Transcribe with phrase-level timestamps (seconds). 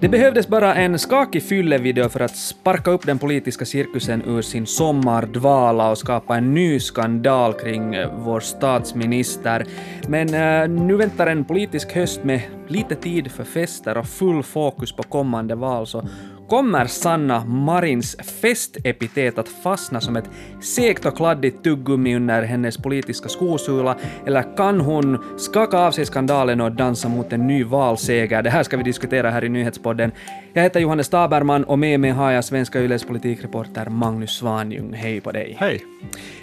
[0.00, 4.66] Det behövdes bara en skakig fyllevideo för att sparka upp den politiska cirkusen ur sin
[4.66, 9.66] sommardvala och skapa en ny skandal kring eh, vår statsminister.
[10.08, 14.92] Men uh, nu väntar en politisk höst med lite tid för fester och full fokus
[14.92, 16.08] på kommande val, så
[16.48, 23.28] Kommer Sanna Marins festepitet att fastna som ett segt och kladdigt tuggummi under hennes politiska
[23.28, 28.42] skosula, eller kan hon skaka av sig skandalen och dansa mot en ny valseger?
[28.42, 30.12] Det här ska vi diskutera här i Nyhetspodden.
[30.52, 34.92] Jag heter Johannes Taberman och med mig har jag Svenska Yles politikreporter Magnus Svanjung.
[34.92, 35.56] Hej på dig.
[35.58, 35.84] Hej.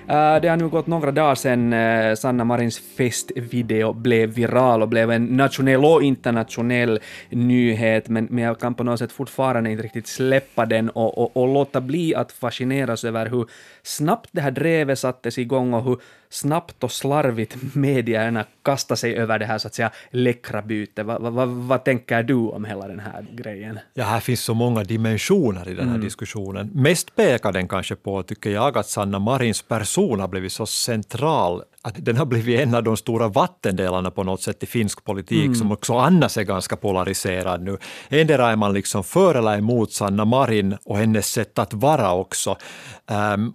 [0.09, 4.90] Uh, det har nu gått några dagar sedan uh, Sanna Marins festvideo blev viral och
[4.90, 9.84] blev en nationell och internationell nyhet, men, men jag kan på något sätt fortfarande inte
[9.84, 13.49] riktigt släppa den och, och, och låta bli att fascineras över hur
[13.84, 19.39] snabbt det här drevet sattes igång och hur snabbt och slarvigt medierna kastar sig över
[19.39, 21.05] det här så att säga läckra bytet.
[21.05, 23.79] Va, va, va, vad tänker du om hela den här grejen?
[23.93, 26.05] Ja, här finns så många dimensioner i den här mm.
[26.05, 26.70] diskussionen.
[26.73, 31.63] Mest pekar den kanske på, tycker jag, att Sanna Marins person har blivit så central
[31.81, 35.46] att den har blivit en av de stora vattendelarna på något sätt i finsk politik
[35.46, 35.55] mm.
[35.55, 37.77] som också annars är ganska polariserad nu.
[38.09, 42.57] Endera är man liksom för eller emot Sanna Marin och hennes sätt att vara också.
[43.35, 43.53] Um,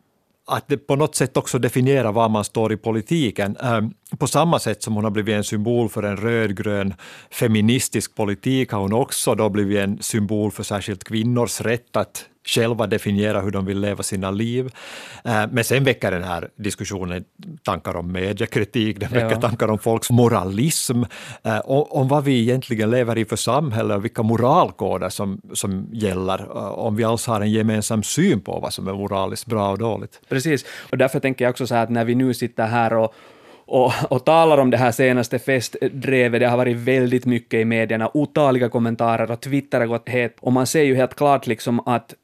[0.51, 3.57] att det på något sätt också definierar var man står i politiken.
[3.57, 6.95] Ehm, på samma sätt som hon har blivit en symbol för en rödgrön
[7.31, 12.87] feministisk politik har hon också då blivit en symbol för särskilt kvinnors rätt att själva
[12.87, 14.73] definiera hur de vill leva sina liv.
[15.25, 17.25] Eh, men sen väcker den här diskussionen
[17.63, 19.41] tankar om mediekritik, den väcker ja.
[19.41, 21.03] tankar om folks moralism,
[21.43, 26.39] eh, om vad vi egentligen lever i för samhälle och vilka moralkoder som, som gäller,
[26.39, 29.79] eh, om vi alls har en gemensam syn på vad som är moraliskt bra och
[29.79, 30.21] dåligt.
[30.29, 33.15] Precis, och därför tänker jag också så här att när vi nu sitter här och
[33.71, 36.41] och, och talar om det här senaste festdrevet.
[36.41, 40.37] Det har varit väldigt mycket i medierna, otaliga kommentarer och Twitter har gått het.
[40.41, 42.15] Och man ser ju helt klart liksom att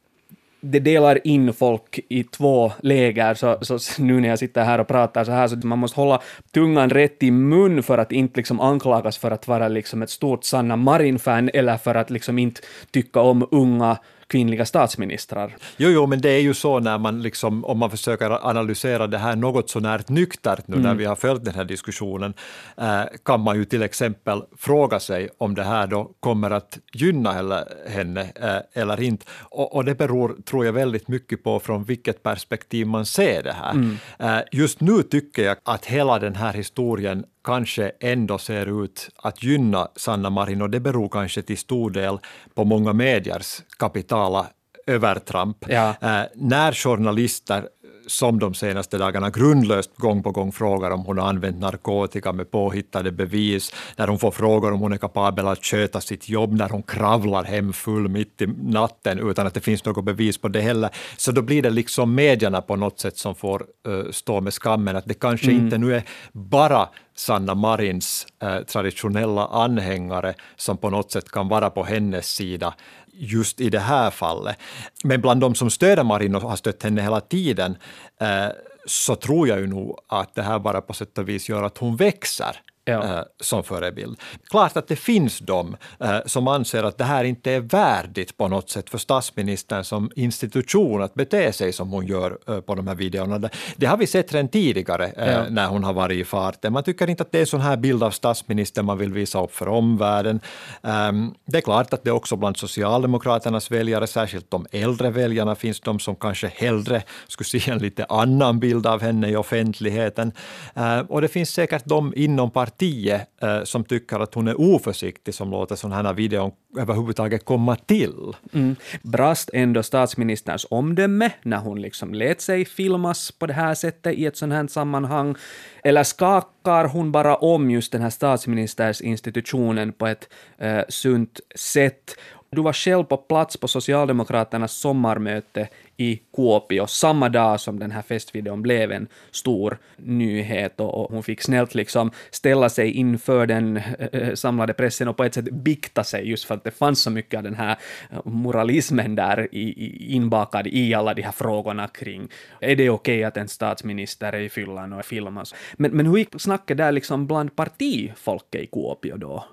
[0.71, 4.87] det delar in folk i två läger, så, så nu när jag sitter här och
[4.87, 8.59] pratar så här, så man måste hålla tungan rätt i mun för att inte liksom
[8.59, 12.61] anklagas för att vara liksom ett stort Sanna Marin-fan eller för att liksom inte
[12.91, 13.97] tycka om unga
[14.27, 15.55] kvinnliga statsministrar.
[15.77, 19.17] Jo, jo, men det är ju så när man liksom, om man försöker analysera det
[19.17, 20.87] här något så när nyktert nu mm.
[20.87, 22.33] när vi har följt den här diskussionen,
[22.77, 27.63] eh, kan man ju till exempel fråga sig om det här då kommer att gynna
[27.87, 29.25] henne eh, eller inte.
[29.39, 33.53] Och, och, det beror, tror jag, väldigt mycket på från vilket perspektiv man ser det
[33.53, 33.71] här.
[33.71, 33.97] Mm.
[34.19, 39.43] Eh, just nu tycker jag att hela den här historien kanske ändå ser ut att
[39.43, 42.19] gynna Sanna Marin och det beror kanske till stor del
[42.53, 44.47] på många mediers kapitala
[44.87, 45.65] övertramp.
[45.67, 45.89] Ja.
[46.01, 47.67] Eh, när journalister
[48.07, 52.51] som de senaste dagarna grundlöst gång på gång frågar om hon har använt narkotika med
[52.51, 56.69] påhittade bevis, när hon får frågor om hon är kapabel att sköta sitt jobb, när
[56.69, 60.61] hon kravlar hem full mitt i natten utan att det finns något bevis på det
[60.61, 60.89] heller.
[61.17, 64.95] Så då blir det liksom medierna på något sätt som får uh, stå med skammen,
[64.95, 65.63] att det kanske mm.
[65.63, 71.69] inte nu är bara Sanna Marins eh, traditionella anhängare som på något sätt kan vara
[71.69, 72.73] på hennes sida
[73.17, 74.57] just i det här fallet.
[75.03, 77.77] Men bland de som stöder Marin och har stött henne hela tiden
[78.21, 78.47] eh,
[78.85, 81.77] så tror jag ju nog att det här bara på sätt och vis gör att
[81.77, 83.03] hon växer ja.
[83.03, 84.19] eh, som förebild.
[84.49, 88.47] Klart att det finns de eh, som anser att det här inte är värdigt på
[88.47, 92.87] något sätt för statsministern som institution att bete sig som hon gör eh, på de
[92.87, 93.49] här videorna.
[93.75, 95.49] Det, har vi sett redan tidigare ja.
[95.49, 96.73] när hon har varit i farten.
[96.73, 99.43] Man tycker inte att det är en sån här bild av statsministern man vill visa
[99.43, 100.39] upp för omvärlden.
[100.83, 105.79] Ehm, det är klart att det också bland Socialdemokraternas väljare, särskilt de äldre väljarna, finns
[105.79, 110.31] de som kanske hellre skulle se en lite annan bild av henne i offentligheten.
[110.75, 114.61] Eh, och det finns säkert de inom partiet tio eh, som tycker att hon är
[114.61, 118.33] oförsiktig som låter sådana här videon överhuvudtaget komma till.
[118.53, 118.75] Mm.
[119.01, 124.25] Brast ändå statsministerns omdöme när hon liksom lät sig filmas på det här sättet i
[124.25, 125.35] ett sådant här sammanhang?
[125.83, 132.15] Eller skakar hon bara om just den här statsministerinstitutionen på ett eh, sunt sätt?
[132.49, 138.01] Du var själv på plats på Socialdemokraternas sommarmöte i Kuopio samma dag som den här
[138.01, 143.77] festvideon blev en stor nyhet och, hon fick snällt liksom ställa sig inför den
[144.11, 147.09] äh, samlade pressen och på ett sätt bikta sig just för att det fanns så
[147.09, 147.77] mycket av den här
[148.11, 152.29] eh, moralismen där i, i, inbakad i alla de här frågorna kring
[152.59, 155.55] är det okej okay att en statsminister är i fyllan och filmas?
[155.73, 159.45] Men, men hur gick snacket där liksom bland partifolket i Kuopio då?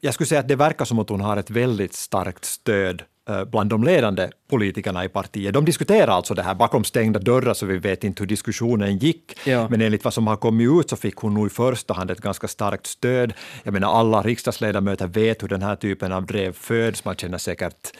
[0.00, 3.02] Jag skulle säga att det verkar som att hon har ett väldigt starkt stöd
[3.50, 5.54] bland de ledande politikerna i partiet.
[5.54, 9.38] De diskuterar alltså det här bakom stängda dörrar, så vi vet inte hur diskussionen gick.
[9.46, 9.68] Ja.
[9.70, 12.20] Men enligt vad som har kommit ut så fick hon nog i första hand ett
[12.20, 13.32] ganska starkt stöd.
[13.62, 17.04] Jag menar, alla riksdagsledamöter vet hur den här typen av drev föds.
[17.04, 17.92] Man känner säkert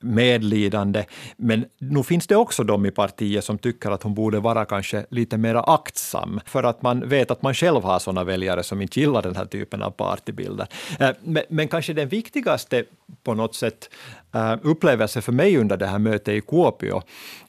[0.00, 1.04] medlidande.
[1.36, 5.06] Men nu finns det också de i partiet som tycker att hon borde vara kanske
[5.10, 9.00] lite mer aktsam, för att man vet att man själv har sådana väljare som inte
[9.00, 10.66] gillar den här typen av partybilder.
[11.00, 12.84] Eh, men, men kanske den viktigaste
[13.22, 13.90] på något sätt
[14.34, 17.02] eh, upplevelse för mig under det här mötet i Kuopio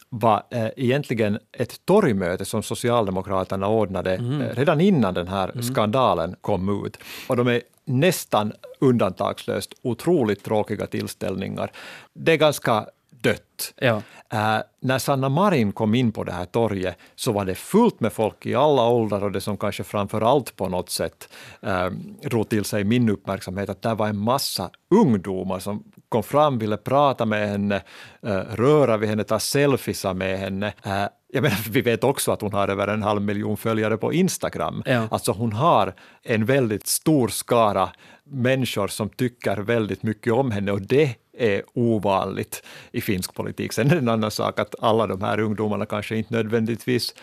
[0.10, 4.42] var eh, egentligen ett torgmöte som Socialdemokraterna ordnade mm.
[4.42, 5.64] eh, redan innan den här mm.
[5.64, 6.98] skandalen kom ut.
[7.28, 11.72] Och de är nästan undantagslöst otroligt tråkiga tillställningar.
[12.14, 12.86] Det är ganska
[13.22, 13.74] dött.
[13.76, 14.02] Ja.
[14.32, 18.14] Äh, när Sanna Marin kom in på det här torget så var det fullt med
[18.14, 21.30] folk i alla åldrar och det som kanske framför allt på något sätt
[21.62, 21.90] äh,
[22.30, 26.78] drog till sig min uppmärksamhet att där var en massa ungdomar som kom fram, ville
[26.78, 27.82] prata med henne,
[28.22, 30.74] äh, röra vid henne, ta selfies med henne.
[30.84, 34.14] Äh, jag menar, vi vet också att hon har över en halv miljon följare på
[34.14, 34.84] Instagram.
[34.86, 35.08] Ja.
[35.12, 35.94] Alltså hon har
[36.24, 37.90] en väldigt stor skara
[38.32, 43.74] människor som tycker väldigt mycket om henne och det är ovanligt i finsk politik.
[43.74, 47.14] Sen är det en annan sak att alla de här ungdomarna kanske inte nödvändigtvis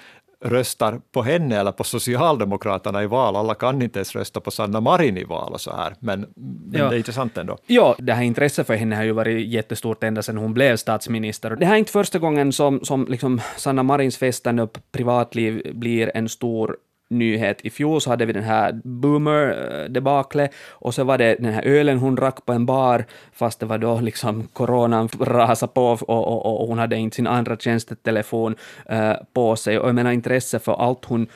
[0.44, 3.36] röstar på henne eller på Socialdemokraterna i val.
[3.36, 6.80] Alla kan inte ens rösta på Sanna Marin i val och så här, men, men
[6.80, 6.88] Ja.
[6.88, 7.58] det är intressant ändå.
[7.66, 11.56] Ja, det här intresset för henne har ju varit jättestort ända sedan hon blev statsminister.
[11.56, 16.10] Det här är inte första gången som, som liksom Sanna Marins festande och privatliv blir
[16.14, 16.76] en stor
[17.08, 17.60] nyhet.
[17.64, 21.62] I fjol så hade vi den här boomer-debaklet eh, och så var det den här
[21.62, 26.08] ölen hon drack på en bar fast det var då liksom coronan rasade på och,
[26.08, 28.54] och, och hon hade inte sin andra tjänstetelefon
[28.92, 29.78] uh, på sig.
[29.78, 31.26] Och jag menar intresset för allt hon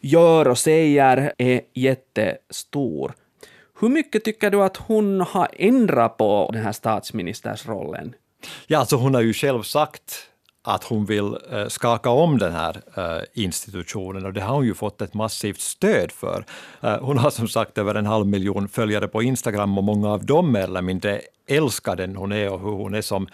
[0.00, 3.12] gör och säger är jättestor.
[3.80, 8.14] Hur mycket tycker du att hon har ändrat på den här statsministersrollen?
[8.66, 10.28] Ja, alltså hon har ju själv sagt
[10.68, 14.74] att hon vill eh, skaka om den här eh, institutionen och det har hon ju
[14.74, 16.44] fått ett massivt stöd för.
[16.80, 20.26] Eh, hon har som sagt över en halv miljon följare på Instagram och många av
[20.26, 23.28] dem mer eller mindre älskar den hon är och hur hon är som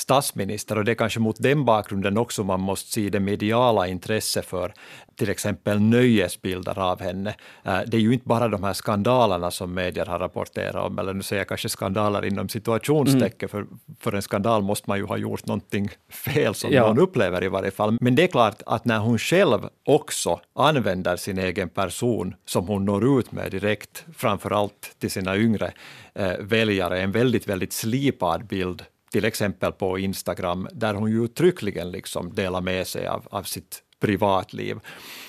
[0.00, 4.42] statsminister och det är kanske mot den bakgrunden också man måste se det mediala intresse
[4.42, 4.72] för
[5.16, 7.34] till exempel nöjesbilder av henne.
[7.64, 11.14] Eh, Det är ju inte bara de här skandalerna som medier har rapporterat om, eller
[11.14, 13.66] nu säger jag kanske skandaler inom situationstecken, för,
[14.00, 16.86] för en skandal måste man ju ha gjort någonting fel som Ja.
[16.86, 17.96] någon upplever i varje fall.
[18.00, 22.84] Men det är klart att när hon själv också använder sin egen person som hon
[22.84, 25.72] når ut med direkt, framför allt till sina yngre
[26.14, 31.90] eh, väljare, en väldigt, väldigt slipad bild till exempel på Instagram, där hon ju uttryckligen
[31.90, 34.78] liksom delar med sig av, av sitt privatliv,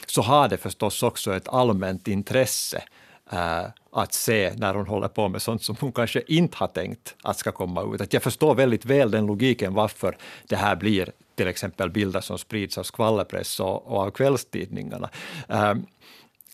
[0.08, 2.84] så har det förstås också ett allmänt intresse
[3.32, 7.16] äh, att se när hon håller på med sånt som hon kanske inte har tänkt
[7.24, 8.02] att ska komma ut.
[8.02, 10.18] Att jag förstår väldigt väl den logiken varför
[10.48, 15.10] det här blir till exempel bilder som sprids av skvallerpress och, och av kvällstidningarna.
[15.48, 15.74] Äh,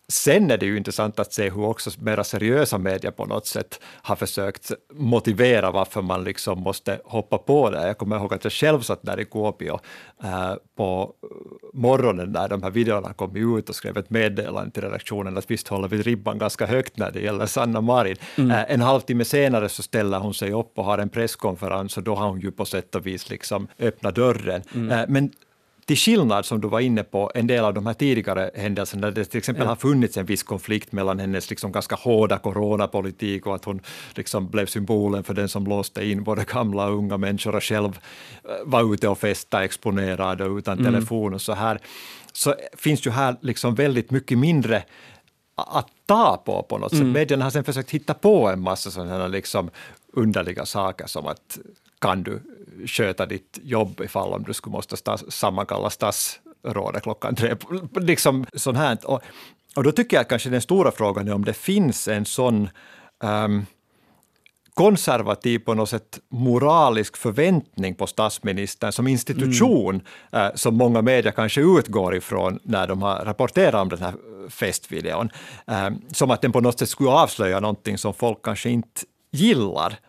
[0.08, 3.80] Sen är det ju intressant att se hur också mera seriösa medier på något sätt
[4.02, 7.88] har försökt motivera varför man liksom måste hoppa på det.
[7.88, 9.80] Jag kommer ihåg att jag själv satt där i Kuopio
[10.24, 11.14] eh, på
[11.74, 15.68] morgonen när de här videorna kom ut och skrev ett meddelande till redaktionen att visst
[15.68, 18.18] håller vi ribban ganska högt när det gäller Sanna Marin.
[18.38, 22.16] Eh, en halvtimme senare så ställer hon sig upp och har en presskonferens och då
[22.16, 24.62] har hon ju på sätt och vis liksom öppnat dörren.
[24.92, 25.32] Eh, men
[25.86, 29.12] till skillnad som du var inne på en del av de här tidigare händelserna, där
[29.12, 33.56] det till exempel har funnits en viss konflikt mellan hennes liksom ganska hårda coronapolitik och
[33.56, 33.82] att hon
[34.16, 38.00] liksom blev symbolen för den som låste in både gamla och unga människor och själv
[38.44, 41.80] eh, var ute och festa exponerad och utan telefon och så här,
[42.34, 44.84] så finns ju här liksom väldigt mycket mindre
[45.56, 47.06] att ta på på något sätt.
[47.06, 49.70] Medierna har sen försökt hitta på en massa sådana liksom
[50.14, 51.60] underliga saker som att
[52.00, 52.42] kan du
[52.86, 57.56] sköta ditt jobb ifall om du skulle måste stas, sammankalla statsrådet klockan tre.
[57.96, 58.98] Liksom sånt här.
[59.04, 59.22] Och,
[59.76, 62.70] och då tycker jag kanske den stora frågan är om det finns en sån
[63.24, 63.66] ehm,
[64.76, 70.02] konservativ på något sätt moralisk förväntning på statsministern som institution
[70.32, 74.14] eh, som många medier kanske utgår ifrån när de har rapporterat om den här
[74.50, 75.30] festvideon.
[75.68, 79.02] Eh, som att den på något sätt skulle avslöja någonting som folk kanske inte
[79.32, 80.00] gillar.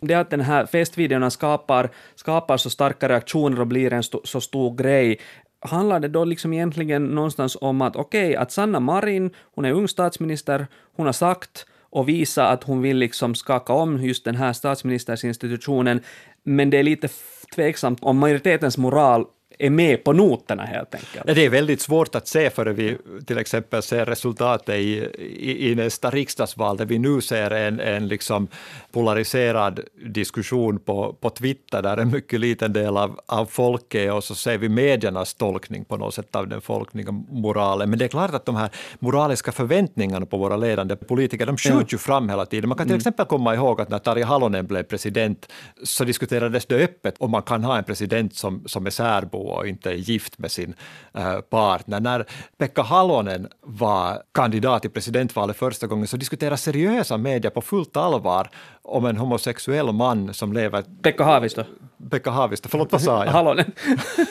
[0.00, 4.40] Det att den här festvideorna skapar, skapar så starka reaktioner och blir en st så
[4.40, 5.20] stor grej,
[5.60, 9.88] handlar det då liksom egentligen någonstans om att okej, att Sanna Marin, hon är ung
[9.88, 10.66] statsminister,
[10.96, 16.00] hon har sagt och visa att hon vill liksom skaka om just den här statsministersinstitutionen,
[16.42, 17.08] men det är lite
[17.54, 19.26] tveksamt om majoritetens moral
[19.60, 21.24] är med på noterna helt enkelt.
[21.26, 24.80] Ja, det är väldigt svårt att se före vi till exempel ser resultatet i,
[25.18, 28.48] i, i nästa riksdagsval, där vi nu ser en, en liksom
[28.92, 34.24] polariserad diskussion på, på Twitter, där en mycket liten del av, av folket är, och
[34.24, 37.90] så ser vi mediernas tolkning på något sätt av den folkliga moralen.
[37.90, 41.94] Men det är klart att de här moraliska förväntningarna på våra ledande politiker, de skjuts
[41.94, 42.68] ju fram hela tiden.
[42.68, 42.98] Man kan till mm.
[42.98, 45.52] exempel komma ihåg att när Tarja Halonen blev president,
[45.82, 49.68] så diskuterades det öppet om man kan ha en president som, som är särbo och
[49.68, 50.74] inte är gift med sin
[51.14, 52.00] eh, partner.
[52.00, 52.26] När
[52.58, 58.50] Pekka Halonen var kandidat i presidentvalet första gången så diskuterades seriösa medier på fullt allvar
[58.90, 60.84] om en homosexuell man som lever...
[61.02, 61.64] Pekka Haavisto.
[62.10, 63.32] Pekka Haavisto, förlåt vad sa jag?
[63.32, 63.72] Halonen.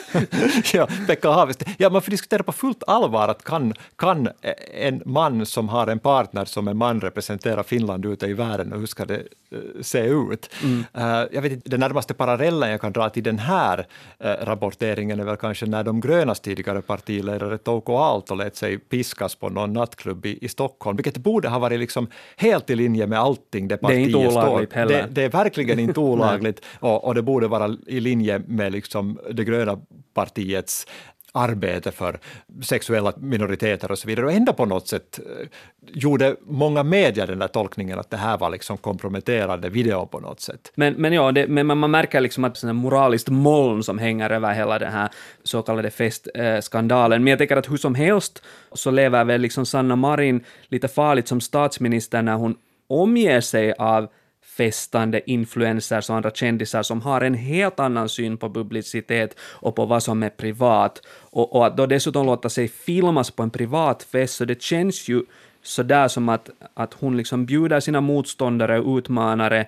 [0.72, 1.64] ja, Pekka Haavisto.
[1.78, 4.28] Ja, man får diskutera på fullt allvar att kan, kan
[4.74, 8.78] en man som har en partner som en man representera Finland ute i världen och
[8.78, 10.50] hur ska det uh, se ut?
[10.62, 10.84] Mm.
[10.98, 15.20] Uh, jag vet inte, den närmaste parallellen jag kan dra till den här uh, rapporteringen
[15.20, 19.72] är väl kanske när de grönas tidigare partiledare Touko Aalto lät sig piskas på någon
[19.72, 23.76] nattklubb i, i Stockholm, vilket borde ha varit liksom helt i linje med allting det
[23.76, 25.02] partiet står olagligt heller.
[25.02, 29.18] Det, det, är verkligen inte olagligt och, och, det borde vara i linje med liksom
[29.30, 29.78] det gröna
[30.14, 30.86] partiets
[31.32, 32.18] arbete för
[32.62, 34.26] sexuella minoriteter och så vidare.
[34.26, 35.48] Och ändå på något sätt eh,
[35.82, 40.40] gjorde många medier den där tolkningen att det här var liksom komprometterande video på något
[40.40, 40.72] sätt.
[40.74, 44.30] Men, men ja, det, men man märker liksom att det är moraliskt moln som hänger
[44.30, 45.08] över hela den här
[45.42, 47.24] så kallade festskandalen.
[47.24, 48.42] Men jag tänker att hur som helst
[48.72, 52.56] så lever väl liksom Sanna Marin lite farligt som statsminister när hon
[52.88, 54.08] omger sig av
[54.56, 59.86] festande influencers och andra kändisar som har en helt annan syn på publicitet och på
[59.86, 61.02] vad som är privat.
[61.08, 65.08] Och, och att då dessutom låta sig filmas på en privat fest, så det känns
[65.08, 65.22] ju
[65.62, 69.66] sådär som att, att hon liksom bjuder sina motståndare och utmanare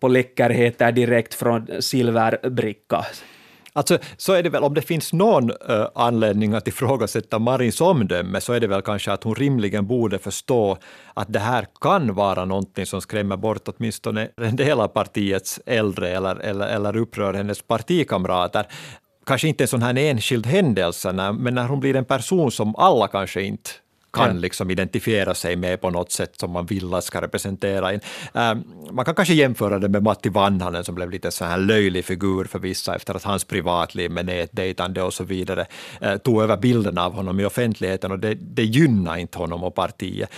[0.00, 3.04] på läckerheter direkt från silverbricka.
[3.76, 8.40] Alltså, så är det väl, om det finns någon uh, anledning att ifrågasätta Marins omdöme,
[8.40, 10.78] så är det väl kanske att hon rimligen borde förstå
[11.14, 16.08] att det här kan vara någonting som skrämmer bort åtminstone en del av partiets äldre
[16.08, 18.66] eller, eller, eller upprör hennes partikamrater.
[19.26, 23.08] Kanske inte en sån här enskild händelse, men när hon blir en person som alla
[23.08, 23.70] kanske inte
[24.16, 24.40] kan ja.
[24.40, 28.00] liksom identifiera sig med på något sätt som man vill att ska representera in.
[28.36, 28.54] Uh,
[28.92, 32.44] man kan kanske jämföra det med Matti Vanhanen som blev lite så här löjlig figur
[32.44, 35.66] för vissa efter att hans privatliv med nätdejtande och så vidare
[36.02, 39.74] uh, tog över bilden av honom i offentligheten och det, det gynnar inte honom och
[39.74, 40.30] partiet.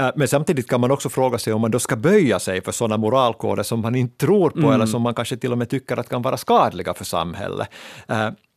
[0.00, 2.72] Uh, men samtidigt kan man också fråga sig om man då ska böja sig för
[2.72, 4.72] sådana moralkoder som man inte tror på mm.
[4.72, 7.68] eller som man kanske till och med tycker att kan vara skadliga för samhället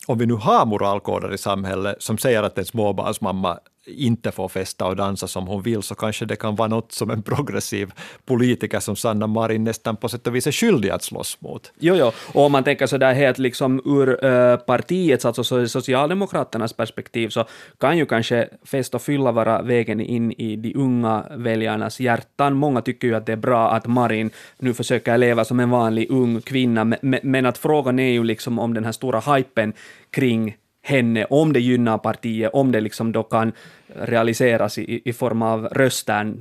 [0.07, 4.85] om vi nu har moralkoder i samhället som säger att en småbarnsmamma inte får festa
[4.85, 7.91] och dansa som hon vill, så kanske det kan vara något som en progressiv
[8.25, 11.71] politiker som Sanna Marin nästan på sätt och vis är skyldig att slåss mot.
[11.79, 16.73] Jo, jo, och om man tänker så där helt liksom ur äh, partiets, alltså Socialdemokraternas
[16.73, 17.45] perspektiv, så
[17.77, 22.53] kan ju kanske fest och fylla vara vägen in i de unga väljarnas hjärtan.
[22.55, 26.11] Många tycker ju att det är bra att Marin nu försöker leva som en vanlig
[26.11, 29.73] ung kvinna, men, men att frågan är ju liksom om den här stora hypen
[30.11, 30.55] kring
[30.87, 33.51] henne, om det gynnar partiet, om det liksom då kan
[33.87, 36.33] realiseras i, i form av röster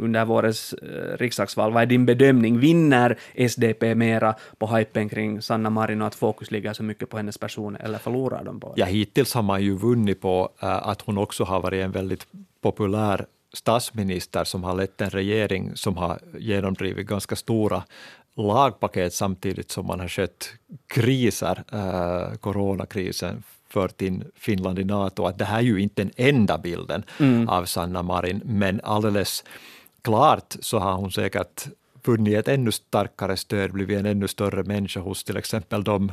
[0.00, 1.72] under vårens eh, riksdagsval.
[1.72, 2.58] Vad är din bedömning?
[2.58, 7.16] Vinner SDP mera på hypen kring Sanna Marin och att fokus ligger så mycket på
[7.16, 8.80] hennes person, eller förlorar de på det?
[8.80, 12.26] Ja, hittills har man ju vunnit på eh, att hon också har varit en väldigt
[12.60, 17.82] populär statsminister som har lett en regering som har genomdrivit ganska stora
[18.36, 20.52] lagpaket samtidigt som man har skött
[20.86, 23.42] kriser, uh, coronakrisen
[23.74, 27.48] fört in Finland i Nato, att det här är ju inte den enda bilden mm.
[27.48, 29.44] av Sanna Marin, men alldeles
[30.02, 31.66] klart så har hon säkert
[32.06, 36.12] vunnit ett ännu starkare stöd, blivit en ännu större människa hos till exempel de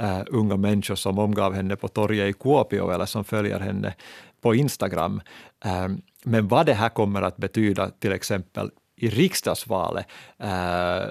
[0.00, 3.94] uh, unga människor som omgav henne på torget i Kuopio eller som följer henne
[4.40, 5.20] på Instagram.
[5.64, 10.06] Um, men vad det här kommer att betyda till exempel i riksdagsvalet,
[10.42, 11.06] uh,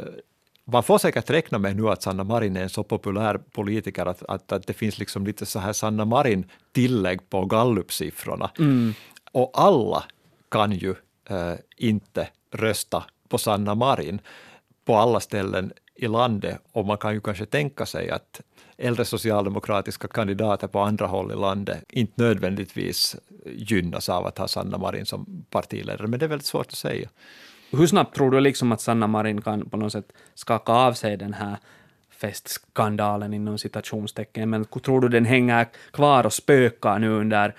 [0.71, 4.23] man får säkert räkna med nu att Sanna Marin är en så populär politiker att,
[4.23, 8.51] att, att det finns liksom lite så här Sanna Marin-tillägg på gallupsiffrorna.
[8.59, 8.93] Mm.
[9.31, 10.03] Och alla
[10.51, 10.95] kan ju
[11.29, 14.21] äh, inte rösta på Sanna Marin
[14.85, 18.41] på alla ställen i landet och man kan ju kanske tänka sig att
[18.77, 24.77] äldre socialdemokratiska kandidater på andra håll i landet inte nödvändigtvis gynnas av att ha Sanna
[24.77, 27.09] Marin som partiledare, men det är väldigt svårt att säga.
[27.71, 31.17] Hur snabbt tror du liksom att Sanna Marin kan på något sätt skaka av sig
[31.17, 31.57] den här
[32.11, 37.55] festskandalen inom citationstecken, men tror du den hänger kvar och spökar nu under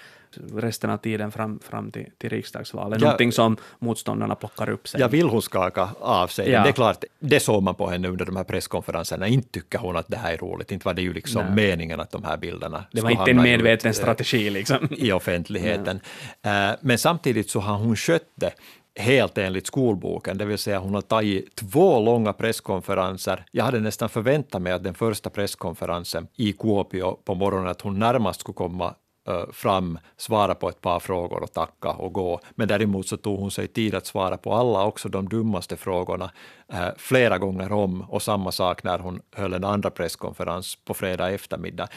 [0.55, 3.01] resten av tiden fram, fram till, till riksdagsvalet.
[3.01, 3.05] Ja.
[3.07, 5.01] Någonting som motståndarna plockar upp sig.
[5.01, 6.63] Jag vill hon skaka av sig Ja.
[6.63, 9.29] Det är klart, det såg man på henne under de här presskonferenserna.
[9.29, 10.73] Inte tycker hon att det här är roligt.
[10.73, 11.55] Inte var det ju liksom Nej.
[11.55, 14.89] meningen att de här bilderna det var inte en ut, medveten eh, strategi liksom.
[14.91, 16.01] i offentligheten.
[16.43, 18.53] Eh, Men samtidigt så har hon skött det
[19.01, 23.45] helt enligt skolboken, det vill säga hon har tagit två långa presskonferenser.
[23.51, 27.99] Jag hade nästan förväntat mig att den första presskonferensen i Kuopio på morgonen, att hon
[27.99, 28.95] närmast skulle komma
[29.31, 32.41] Eh, fram, svara på ett par frågor och tacka och gå.
[32.55, 36.31] Men däremot så tog hon sig tid att svara på alla, också de dummaste frågorna,
[36.73, 41.31] eh, flera gånger om och samma sak när hon höll en andra presskonferens på fredag
[41.31, 41.89] eftermiddag.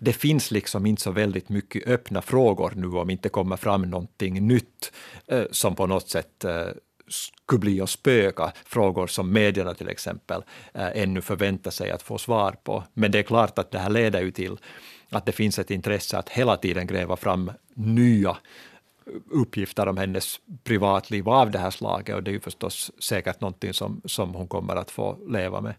[0.00, 4.46] Det finns liksom inte så väldigt mycket öppna frågor nu om inte kommer fram någonting
[4.46, 4.92] nytt
[5.26, 6.44] eh, som på något sätt
[7.44, 10.42] skulle bli att spöka, frågor som medierna till exempel
[10.74, 12.84] ännu förväntar sig att få svar på.
[12.94, 14.58] Men det är klart att det här leder ju till
[15.14, 18.36] att det finns ett intresse att hela tiden gräva fram nya
[19.30, 23.74] uppgifter om hennes privatliv av det här slaget och det är ju förstås säkert någonting
[23.74, 25.74] som, som hon kommer att få leva med.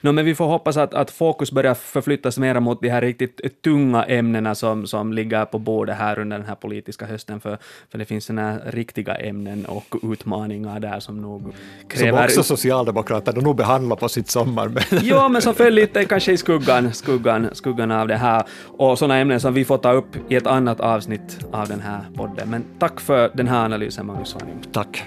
[0.00, 3.62] No, men vi får hoppas att, att fokus börjar förflyttas mer mot de här riktigt
[3.62, 7.58] tunga ämnena som, som ligger på bordet här under den här politiska hösten, för,
[7.90, 11.52] för det finns såna riktiga ämnen och utmaningar där som nog Som
[11.88, 12.24] kräver...
[12.24, 14.96] också Socialdemokraterna nog behandlar på sitt sommarmöte.
[15.06, 18.44] Ja, men som föll lite kanske i skuggan, skuggan, skuggan av det här.
[18.78, 22.00] Och sådana ämnen som vi får ta upp i ett annat avsnitt av den här
[22.16, 22.55] podden.
[22.56, 24.64] Men tack för den här analysen, Magnus Svanjung.
[24.72, 25.04] Tack.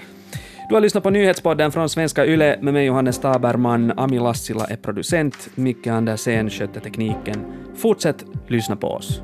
[0.68, 3.92] Du har lyssnat på nyhetspodden från Svenska Yle med mig Johannes Taberman.
[3.96, 7.44] Ami Lassila är producent, Micke Andersen sköter tekniken.
[7.76, 9.22] Fortsätt lyssna på oss.